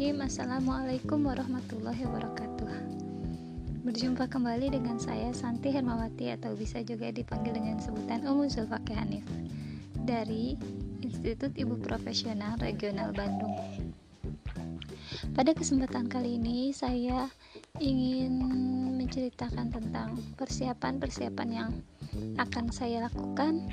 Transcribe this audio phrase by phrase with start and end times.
[0.00, 0.32] Bismillahirrahmanirrahim.
[0.32, 2.72] Assalamualaikum warahmatullahi wabarakatuh.
[3.84, 9.28] Berjumpa kembali dengan saya Santi Hermawati atau bisa juga dipanggil dengan sebutan Umu Zulfaqih Hanif
[10.08, 10.56] dari
[11.04, 13.52] Institut Ibu Profesional Regional Bandung.
[15.36, 17.28] Pada kesempatan kali ini saya
[17.76, 18.40] ingin
[18.96, 21.70] menceritakan tentang persiapan-persiapan yang
[22.40, 23.68] akan saya lakukan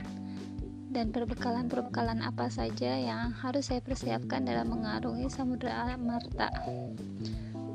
[0.88, 6.48] dan perbekalan-perbekalan apa saja yang harus saya persiapkan dalam mengarungi Samudra Amarta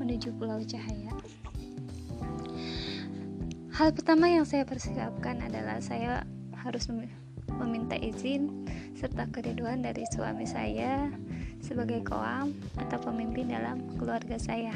[0.01, 1.13] menuju Pulau Cahaya.
[3.73, 6.25] Hal pertama yang saya persiapkan adalah saya
[6.61, 6.89] harus
[7.49, 11.09] meminta izin serta keriduan dari suami saya
[11.63, 14.75] sebagai koam atau pemimpin dalam keluarga saya.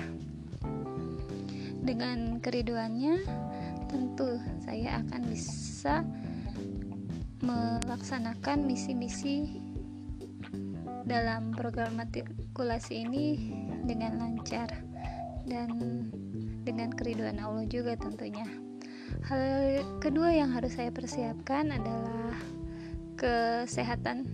[1.86, 3.22] Dengan keriduannya,
[3.86, 6.02] tentu saya akan bisa
[7.40, 9.60] melaksanakan misi-misi
[11.06, 13.26] dalam program matrikulasi ini
[13.86, 14.72] dengan lancar
[15.46, 15.70] dan
[16.66, 18.46] dengan keriduan Allah juga tentunya.
[19.30, 22.34] Hal kedua yang harus saya persiapkan adalah
[23.14, 24.26] kesehatan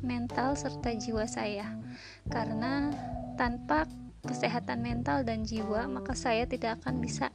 [0.00, 1.66] mental serta jiwa saya.
[2.30, 2.94] Karena
[3.34, 3.90] tanpa
[4.22, 7.32] kesehatan mental dan jiwa, maka saya tidak akan bisa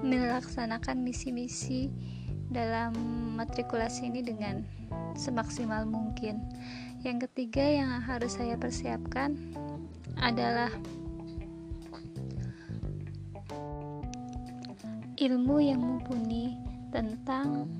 [0.00, 1.92] melaksanakan misi-misi
[2.50, 2.92] dalam
[3.38, 4.66] matrikulasi ini dengan
[5.14, 6.42] semaksimal mungkin.
[7.00, 9.38] Yang ketiga yang harus saya persiapkan
[10.20, 10.68] adalah
[15.16, 16.60] ilmu yang mumpuni
[16.92, 17.70] tentang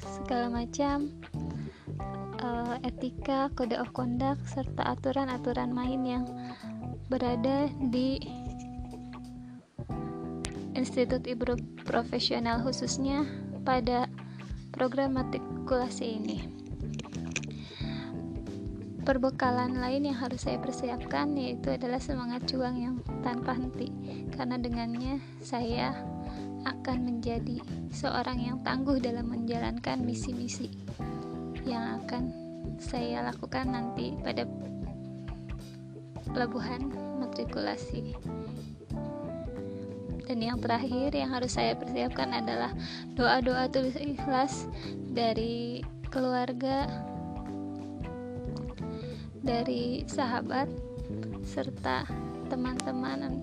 [0.00, 1.12] segala macam
[2.42, 6.24] uh, etika, kode of conduct serta aturan-aturan main yang
[7.06, 8.18] berada di
[10.76, 11.56] Institut Ibu
[11.88, 13.24] Profesional khususnya
[13.66, 14.06] pada
[14.70, 16.38] program matrikulasi ini.
[19.02, 22.94] Perbekalan lain yang harus saya persiapkan yaitu adalah semangat juang yang
[23.26, 23.90] tanpa henti,
[24.34, 25.94] karena dengannya saya
[26.66, 30.70] akan menjadi seorang yang tangguh dalam menjalankan misi-misi
[31.62, 32.34] yang akan
[32.82, 34.42] saya lakukan nanti pada
[36.34, 36.90] pelabuhan
[37.22, 38.18] matrikulasi
[40.26, 42.74] dan yang terakhir yang harus saya persiapkan adalah
[43.14, 44.66] doa-doa tulis ikhlas
[45.14, 46.90] dari keluarga
[49.46, 50.66] dari sahabat
[51.46, 52.02] serta
[52.50, 53.40] teman-teman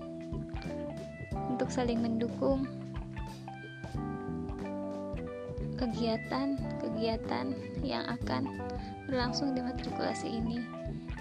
[1.48, 2.68] untuk saling mendukung
[5.80, 8.48] kegiatan-kegiatan yang akan
[9.08, 10.60] berlangsung di matrikulasi ini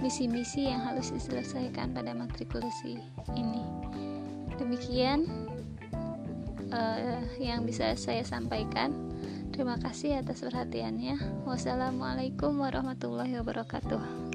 [0.04, 3.00] misi-misi yang harus diselesaikan pada matrikulasi
[3.40, 3.64] ini.
[4.60, 5.43] Demikian
[6.74, 8.92] uh, yang bisa saya sampaikan.
[9.54, 11.46] Terima kasih atas perhatiannya.
[11.46, 14.34] Wassalamualaikum warahmatullahi wabarakatuh.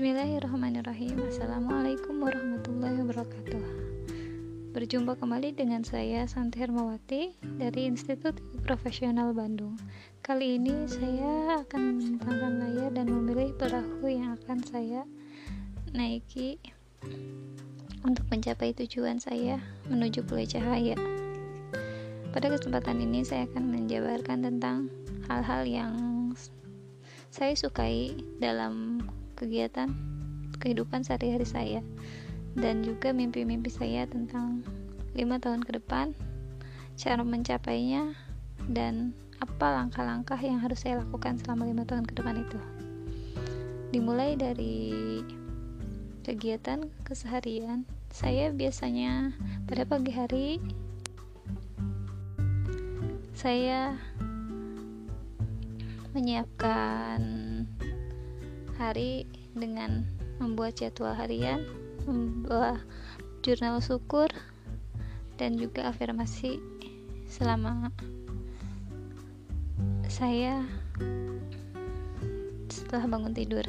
[0.00, 3.62] Bismillahirrahmanirrahim Assalamualaikum warahmatullahi wabarakatuh
[4.72, 8.40] Berjumpa kembali dengan saya Santi Hermawati dari Institut
[8.70, 9.74] Profesional Bandung.
[10.22, 15.02] Kali ini saya akan membentangkan layar dan memilih perahu yang akan saya
[15.90, 16.54] naiki
[18.06, 19.58] untuk mencapai tujuan saya
[19.90, 20.94] menuju Pulau Cahaya.
[22.30, 24.86] Pada kesempatan ini saya akan menjabarkan tentang
[25.26, 25.94] hal-hal yang
[27.34, 29.02] saya sukai dalam
[29.34, 29.90] kegiatan
[30.62, 31.82] kehidupan sehari-hari saya
[32.54, 34.62] dan juga mimpi-mimpi saya tentang
[35.18, 36.14] lima tahun ke depan,
[36.94, 38.29] cara mencapainya,
[38.68, 42.58] dan apa langkah-langkah yang harus saya lakukan selama lima tahun ke depan itu.
[43.90, 45.20] Dimulai dari
[46.20, 49.32] kegiatan keseharian, saya biasanya
[49.64, 50.48] pada pagi hari
[53.32, 53.96] saya
[56.12, 57.20] menyiapkan
[58.76, 59.24] hari
[59.56, 60.04] dengan
[60.36, 61.64] membuat jadwal harian
[62.04, 62.80] membawa
[63.40, 64.28] jurnal syukur
[65.40, 66.60] dan juga afirmasi
[67.30, 67.88] selama
[70.20, 70.60] saya
[72.68, 73.64] setelah bangun tidur.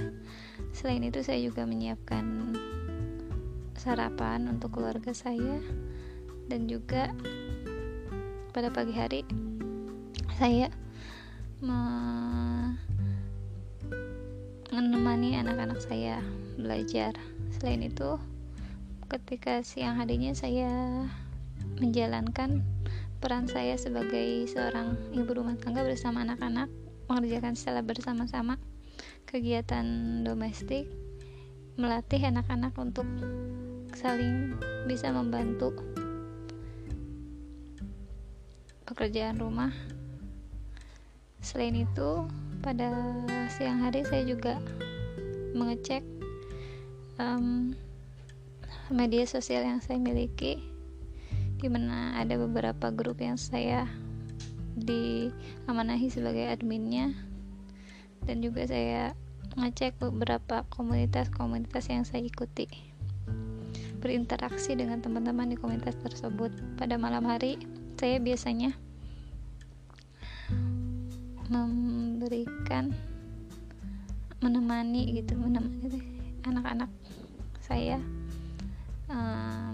[0.75, 2.51] Selain itu saya juga menyiapkan
[3.79, 5.63] sarapan untuk keluarga saya
[6.51, 7.15] dan juga
[8.51, 9.23] pada pagi hari
[10.35, 10.67] saya
[14.75, 16.19] menemani anak-anak saya
[16.59, 17.15] belajar
[17.61, 18.17] Selain itu,
[19.05, 21.05] ketika siang harinya saya
[21.77, 22.65] menjalankan
[23.21, 26.73] peran saya sebagai seorang ibu rumah tangga bersama anak-anak
[27.05, 28.57] mengerjakan secara bersama-sama
[29.29, 29.85] kegiatan
[30.25, 30.89] domestik
[31.77, 33.05] melatih anak-anak untuk
[33.93, 34.57] saling
[34.89, 35.69] bisa membantu
[38.89, 39.69] pekerjaan rumah.
[41.45, 42.25] Selain itu
[42.65, 42.89] pada
[43.53, 44.57] siang hari saya juga
[45.53, 46.01] mengecek
[47.21, 47.77] um,
[48.89, 50.70] media sosial yang saya miliki
[51.61, 53.85] di mana ada beberapa grup yang saya
[54.73, 57.13] diamanahi sebagai adminnya.
[58.25, 59.13] Dan juga saya
[59.53, 62.65] ngecek beberapa komunitas-komunitas yang saya ikuti.
[64.01, 66.49] Berinteraksi dengan teman-teman di komunitas tersebut.
[66.81, 67.61] Pada malam hari
[68.01, 68.73] saya biasanya
[71.51, 72.89] memberikan
[74.41, 76.01] menemani gitu menemani
[76.47, 76.89] anak-anak
[77.61, 78.01] saya
[79.05, 79.70] um,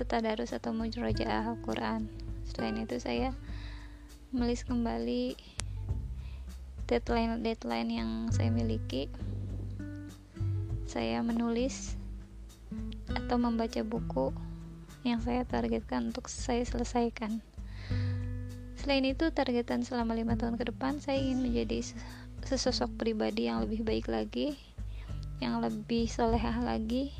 [0.00, 2.08] bertadarus atau mujarojaah Al-Quran.
[2.48, 3.36] Selain itu saya
[4.32, 5.36] melis kembali
[6.88, 9.12] deadline-deadline yang saya miliki.
[10.88, 12.00] Saya menulis
[13.12, 14.32] atau membaca buku
[15.04, 17.44] yang saya targetkan untuk saya selesaikan.
[18.80, 21.84] Selain itu targetan selama lima tahun ke depan saya ingin menjadi
[22.48, 24.56] sesosok pribadi yang lebih baik lagi
[25.40, 27.12] yang lebih solehah lagi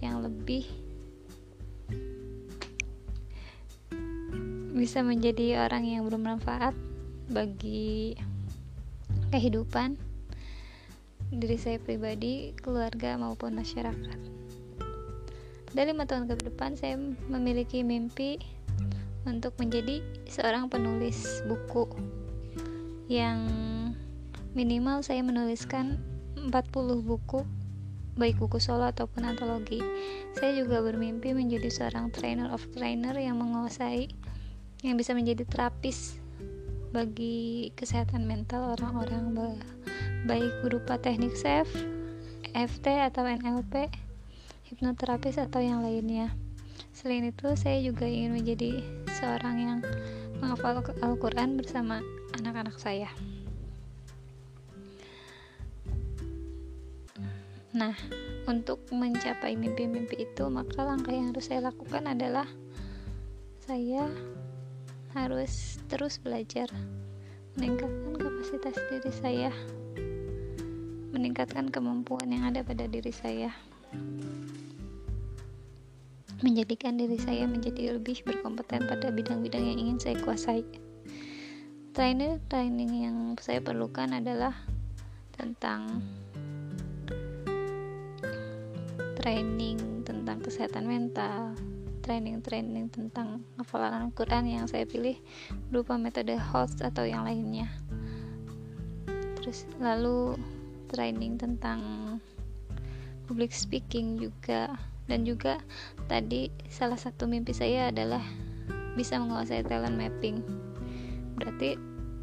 [0.00, 0.64] yang lebih
[4.80, 6.72] bisa menjadi orang yang bermanfaat
[7.28, 8.16] bagi
[9.28, 10.00] kehidupan
[11.28, 14.18] diri saya pribadi, keluarga maupun masyarakat.
[15.76, 16.96] Dari lima tahun ke depan saya
[17.28, 18.40] memiliki mimpi
[19.28, 21.84] untuk menjadi seorang penulis buku
[23.12, 23.44] yang
[24.56, 26.00] minimal saya menuliskan
[26.40, 26.50] 40
[27.04, 27.44] buku
[28.16, 29.78] baik buku solo ataupun antologi.
[30.40, 34.08] Saya juga bermimpi menjadi seorang trainer of trainer yang menguasai
[34.80, 36.16] yang bisa menjadi terapis
[36.90, 39.30] bagi kesehatan mental orang-orang
[40.26, 41.68] baik berupa teknik SEF,
[42.52, 43.88] FT atau NLP,
[44.68, 46.34] hipnoterapis atau yang lainnya.
[46.90, 48.84] Selain itu, saya juga ingin menjadi
[49.16, 49.78] seorang yang
[50.42, 52.02] menghafal Al-Quran bersama
[52.36, 53.08] anak-anak saya.
[57.70, 57.94] Nah,
[58.50, 62.50] untuk mencapai mimpi-mimpi itu, maka langkah yang harus saya lakukan adalah
[63.62, 64.10] saya
[65.10, 66.70] harus terus belajar,
[67.58, 69.50] meningkatkan kapasitas diri saya,
[71.10, 73.50] meningkatkan kemampuan yang ada pada diri saya,
[76.40, 80.62] menjadikan diri saya menjadi lebih berkompeten pada bidang-bidang yang ingin saya kuasai.
[81.90, 84.54] Training-training yang saya perlukan adalah
[85.34, 86.00] tentang
[89.20, 91.52] training tentang kesehatan mental,
[92.00, 95.16] training-training tentang hafalan Al-Quran yang saya pilih
[95.68, 97.68] berupa metode host atau yang lainnya.
[99.40, 100.36] Terus lalu
[100.90, 101.80] training tentang
[103.30, 104.74] public speaking juga
[105.06, 105.62] dan juga
[106.10, 108.22] tadi salah satu mimpi saya adalah
[108.98, 110.42] bisa menguasai talent mapping.
[111.38, 111.78] Berarti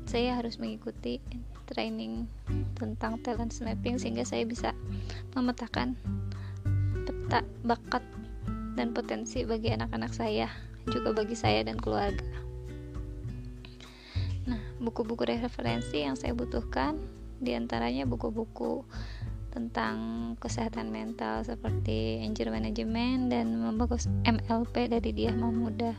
[0.08, 1.20] saya harus mengikuti
[1.68, 2.28] training
[2.76, 4.72] tentang talent mapping sehingga saya bisa
[5.36, 5.96] memetakan
[7.08, 8.04] peta bakat
[8.78, 10.46] dan potensi bagi anak-anak saya,
[10.86, 12.22] juga bagi saya dan keluarga.
[14.46, 16.96] Nah, buku-buku referensi yang saya butuhkan
[17.42, 18.86] di antaranya buku-buku
[19.52, 19.98] tentang
[20.38, 25.98] kesehatan mental seperti Anger Management dan membahas MLP dari dia Muda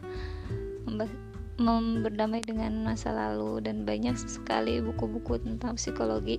[2.06, 6.38] berdamai dengan masa lalu dan banyak sekali buku-buku tentang psikologi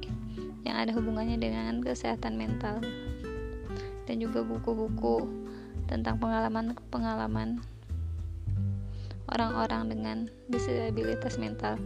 [0.64, 2.80] yang ada hubungannya dengan kesehatan mental
[4.08, 5.28] dan juga buku-buku
[5.90, 7.66] tentang pengalaman-pengalaman
[9.34, 11.82] orang-orang dengan disabilitas mental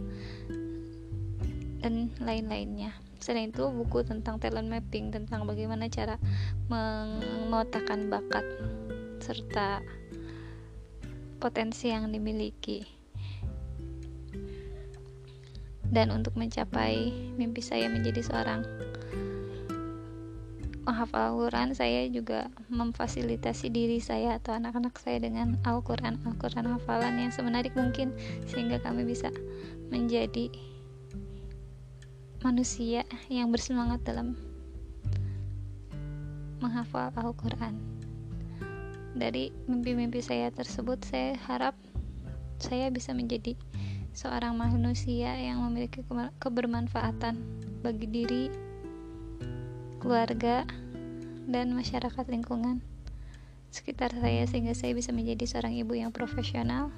[1.80, 2.92] dan lain-lainnya.
[3.20, 6.20] Selain itu, buku tentang talent mapping tentang bagaimana cara
[6.68, 8.44] memetakan bakat
[9.24, 9.80] serta
[11.40, 12.84] potensi yang dimiliki.
[15.88, 18.64] Dan untuk mencapai mimpi saya menjadi seorang
[20.84, 27.32] menghafal Al-Quran saya juga memfasilitasi diri saya atau anak-anak saya dengan Al-Quran Al-Quran hafalan yang
[27.32, 28.12] semenarik mungkin
[28.44, 29.32] sehingga kami bisa
[29.88, 30.52] menjadi
[32.44, 34.36] manusia yang bersemangat dalam
[36.60, 37.80] menghafal Al-Quran.
[39.16, 41.72] Dari mimpi-mimpi saya tersebut saya harap
[42.60, 43.56] saya bisa menjadi
[44.12, 46.04] seorang manusia yang memiliki
[46.38, 47.40] kebermanfaatan
[47.80, 48.44] bagi diri
[50.04, 50.68] keluarga,
[51.48, 52.84] dan masyarakat lingkungan
[53.72, 56.92] sekitar saya sehingga saya bisa menjadi seorang ibu yang profesional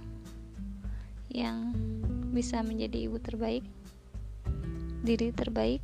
[1.31, 1.73] yang
[2.35, 3.63] bisa menjadi ibu terbaik,
[5.07, 5.81] diri terbaik,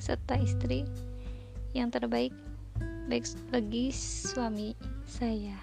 [0.00, 0.88] serta istri
[1.76, 2.32] yang terbaik
[3.06, 4.74] baik bagi suami
[5.06, 5.54] saya.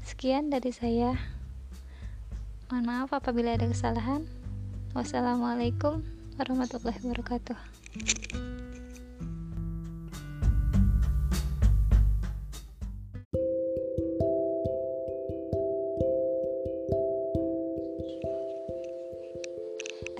[0.00, 1.16] Sekian dari saya.
[2.72, 4.24] Mohon maaf apabila ada kesalahan.
[4.96, 6.00] Wassalamualaikum
[6.40, 8.53] warahmatullahi wabarakatuh.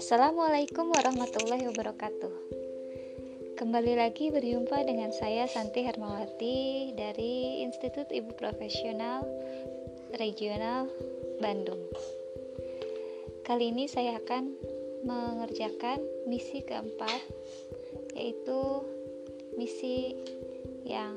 [0.04, 2.34] Assalamualaikum warahmatullahi wabarakatuh.
[3.56, 9.24] Kembali lagi berjumpa dengan saya Santi Hermawati dari Institut Ibu Profesional
[10.20, 10.92] Regional
[11.40, 11.88] Bandung.
[13.48, 14.52] Kali ini saya akan
[15.08, 17.24] mengerjakan misi keempat,
[18.12, 18.60] yaitu
[19.56, 20.20] misi
[20.84, 21.16] yang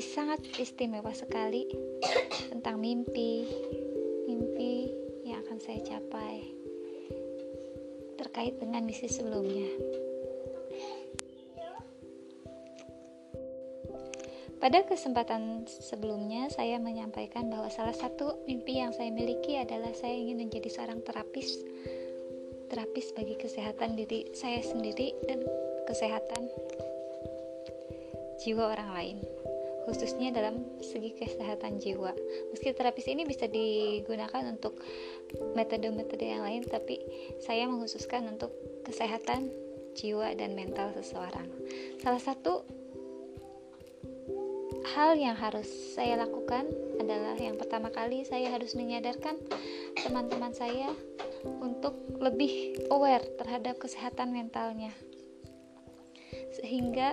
[0.00, 1.68] sangat istimewa sekali
[2.48, 3.44] tentang mimpi,
[4.24, 4.96] mimpi
[5.28, 6.55] yang akan saya capai
[8.26, 9.70] terkait dengan misi sebelumnya.
[14.58, 20.42] Pada kesempatan sebelumnya, saya menyampaikan bahwa salah satu mimpi yang saya miliki adalah saya ingin
[20.42, 21.62] menjadi seorang terapis,
[22.66, 25.46] terapis bagi kesehatan diri saya sendiri dan
[25.86, 26.50] kesehatan
[28.42, 29.18] jiwa orang lain
[29.86, 32.10] khususnya dalam segi kesehatan jiwa.
[32.50, 34.76] Meski terapis ini bisa digunakan untuk
[35.54, 36.98] metode-metode yang lain, tapi
[37.38, 38.50] saya mengkhususkan untuk
[38.82, 39.48] kesehatan
[39.94, 41.46] jiwa dan mental seseorang.
[42.02, 42.66] Salah satu
[44.92, 46.68] hal yang harus saya lakukan
[47.00, 49.38] adalah yang pertama kali saya harus menyadarkan
[50.02, 50.90] teman-teman saya
[51.62, 54.90] untuk lebih aware terhadap kesehatan mentalnya
[56.56, 57.12] sehingga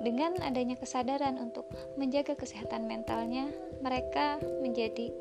[0.00, 1.68] dengan adanya kesadaran untuk
[2.00, 3.52] menjaga kesehatan mentalnya,
[3.84, 5.12] mereka menjadi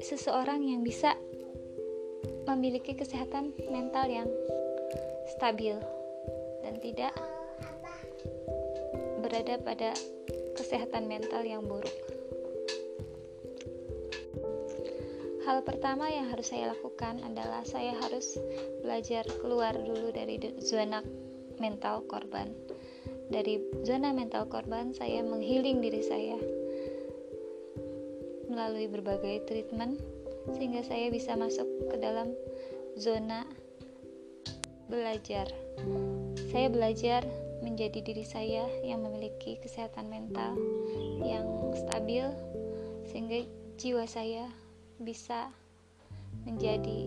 [0.00, 1.16] seseorang yang bisa
[2.44, 4.28] memiliki kesehatan mental yang
[5.36, 5.76] stabil
[6.60, 7.12] dan tidak
[9.20, 9.90] berada pada
[10.56, 11.94] kesehatan mental yang buruk.
[15.46, 18.38] Hal pertama yang harus saya lakukan adalah saya harus
[18.84, 21.00] belajar keluar dulu dari zona
[21.60, 22.50] mental korban.
[23.30, 26.40] Dari zona mental korban, saya menghealing diri saya
[28.50, 30.02] melalui berbagai treatment
[30.58, 32.34] sehingga saya bisa masuk ke dalam
[32.98, 33.46] zona
[34.90, 35.46] belajar.
[36.50, 37.22] Saya belajar
[37.62, 40.58] menjadi diri saya yang memiliki kesehatan mental
[41.22, 41.46] yang
[41.78, 42.26] stabil
[43.06, 43.46] sehingga
[43.78, 44.50] jiwa saya
[44.98, 45.54] bisa
[46.42, 47.06] menjadi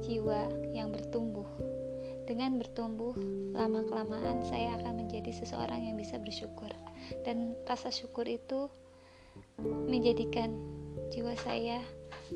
[0.00, 1.46] jiwa yang bertumbuh
[2.30, 3.18] dengan bertumbuh
[3.58, 6.70] lama-kelamaan saya akan menjadi seseorang yang bisa bersyukur.
[7.26, 8.70] Dan rasa syukur itu
[9.90, 10.54] menjadikan
[11.10, 11.82] jiwa saya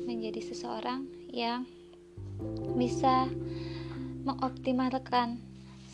[0.03, 1.63] menjadi seseorang yang
[2.75, 3.31] bisa
[4.27, 5.39] mengoptimalkan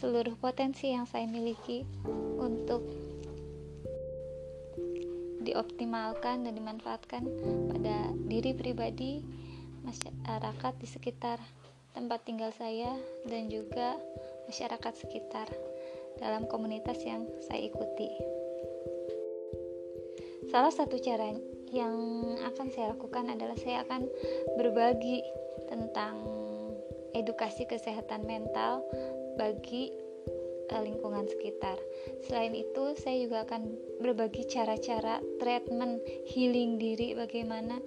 [0.02, 1.86] seluruh potensi yang saya miliki
[2.42, 2.82] untuk
[5.46, 7.22] dioptimalkan dan dimanfaatkan
[7.70, 9.22] pada diri pribadi,
[9.86, 11.38] masyarakat di sekitar
[11.92, 12.96] tempat tinggal saya
[13.28, 14.00] dan juga
[14.48, 15.48] masyarakat sekitar
[16.20, 18.10] dalam komunitas yang saya ikuti.
[20.52, 21.32] Salah satu cara
[21.72, 21.96] yang
[22.44, 24.04] akan saya lakukan adalah saya akan
[24.60, 25.24] berbagi
[25.72, 26.20] tentang
[27.16, 28.84] edukasi kesehatan mental
[29.40, 29.92] bagi
[30.68, 31.80] eh, lingkungan sekitar.
[32.28, 33.72] Selain itu, saya juga akan
[34.04, 37.80] berbagi cara-cara treatment healing diri, bagaimana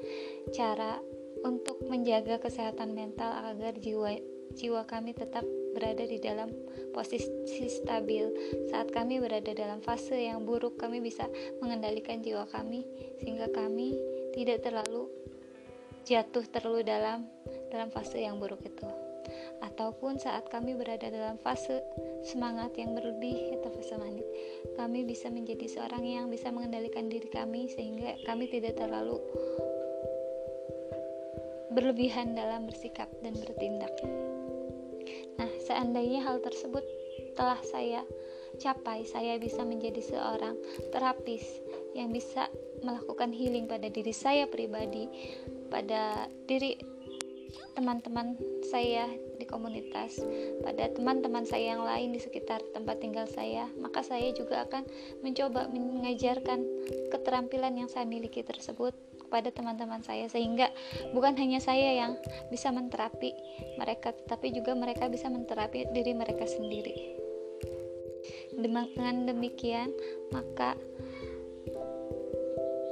[0.56, 1.00] cara
[1.44, 4.16] untuk menjaga kesehatan mental agar jiwa
[4.56, 6.48] jiwa kami tetap berada di dalam
[6.94, 8.30] posisi stabil.
[8.70, 11.26] Saat kami berada dalam fase yang buruk, kami bisa
[11.58, 12.86] mengendalikan jiwa kami
[13.20, 13.98] sehingga kami
[14.32, 15.10] tidak terlalu
[16.06, 17.26] jatuh terlalu dalam
[17.74, 18.86] dalam fase yang buruk itu.
[19.64, 21.82] Ataupun saat kami berada dalam fase
[22.22, 24.26] semangat yang berlebih atau fase manik,
[24.76, 29.18] kami bisa menjadi seorang yang bisa mengendalikan diri kami sehingga kami tidak terlalu
[31.74, 33.92] berlebihan dalam bersikap dan bertindak.
[35.36, 36.86] Nah, seandainya hal tersebut
[37.34, 38.06] telah saya
[38.62, 40.54] capai, saya bisa menjadi seorang
[40.94, 41.42] terapis
[41.98, 42.46] yang bisa
[42.86, 45.10] melakukan healing pada diri saya pribadi,
[45.68, 46.78] pada diri
[47.74, 48.38] teman-teman
[48.70, 50.22] saya di komunitas,
[50.62, 54.86] pada teman-teman saya yang lain di sekitar tempat tinggal saya, maka saya juga akan
[55.26, 56.62] mencoba mengajarkan
[57.10, 58.94] keterampilan yang saya miliki tersebut
[59.34, 60.70] kepada teman-teman saya sehingga
[61.10, 62.14] bukan hanya saya yang
[62.54, 63.34] bisa menterapi
[63.82, 67.18] mereka tetapi juga mereka bisa menterapi diri mereka sendiri.
[68.54, 69.90] Dengan demikian
[70.30, 70.78] maka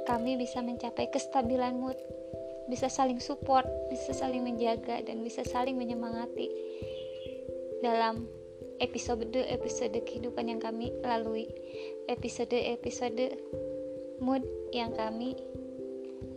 [0.03, 1.95] kami bisa mencapai kestabilan mood
[2.67, 6.51] bisa saling support bisa saling menjaga dan bisa saling menyemangati
[7.79, 8.27] dalam
[8.83, 11.47] episode-episode kehidupan yang kami lalui
[12.11, 13.31] episode-episode
[14.19, 14.43] mood
[14.75, 15.39] yang kami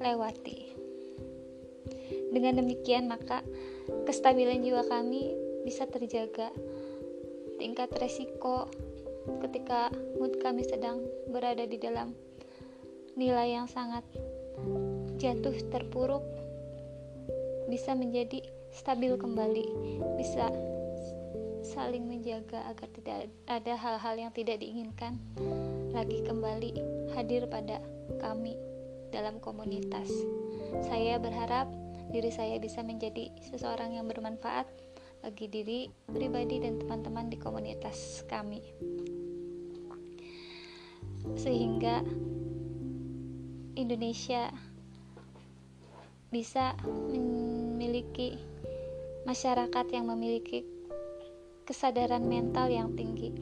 [0.00, 0.74] lewati.
[2.32, 3.40] Dengan demikian, maka
[4.04, 5.32] kestabilan jiwa kami
[5.64, 6.52] bisa terjaga.
[7.56, 8.68] Tingkat resiko
[9.42, 12.12] ketika mood kami sedang berada di dalam
[13.16, 14.04] nilai yang sangat
[15.16, 16.22] jatuh terpuruk
[17.66, 19.66] bisa menjadi stabil kembali,
[20.20, 20.52] bisa
[21.66, 23.18] saling menjaga agar tidak
[23.50, 25.18] ada hal-hal yang tidak diinginkan
[25.90, 26.78] lagi kembali
[27.16, 27.82] hadir pada
[28.22, 28.54] kami
[29.16, 30.12] dalam komunitas.
[30.84, 31.72] Saya berharap
[32.12, 34.68] diri saya bisa menjadi seseorang yang bermanfaat
[35.24, 38.60] bagi diri pribadi dan teman-teman di komunitas kami.
[41.40, 42.04] Sehingga
[43.74, 44.52] Indonesia
[46.28, 48.36] bisa memiliki
[49.24, 50.62] masyarakat yang memiliki
[51.66, 53.34] kesadaran mental yang tinggi,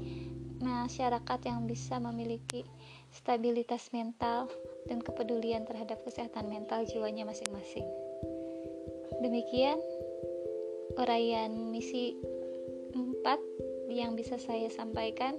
[0.64, 2.64] masyarakat yang bisa memiliki
[3.12, 4.48] stabilitas mental
[4.88, 7.86] dan kepedulian terhadap kesehatan mental jiwanya masing-masing.
[9.20, 9.80] Demikian
[11.00, 12.18] uraian misi
[12.92, 15.34] 4 yang bisa saya sampaikan.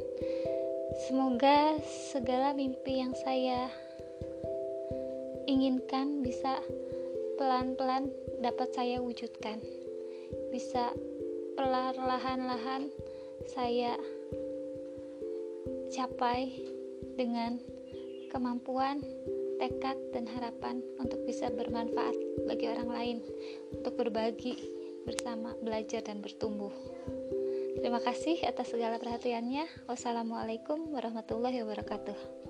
[1.08, 3.68] Semoga segala mimpi yang saya
[5.46, 6.64] inginkan bisa
[7.38, 8.10] pelan-pelan
[8.40, 9.60] dapat saya wujudkan.
[10.50, 10.96] Bisa
[11.56, 12.90] perlahan-lahan
[13.52, 14.00] saya
[15.92, 16.52] capai
[17.16, 17.60] dengan
[18.36, 19.00] kemampuan,
[19.64, 23.18] tekad, dan harapan untuk bisa bermanfaat bagi orang lain,
[23.72, 24.60] untuk berbagi
[25.08, 26.76] bersama, belajar, dan bertumbuh.
[27.80, 29.88] Terima kasih atas segala perhatiannya.
[29.88, 32.45] Wassalamualaikum warahmatullahi wabarakatuh.